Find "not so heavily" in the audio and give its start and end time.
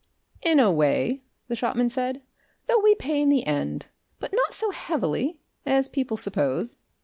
4.33-5.41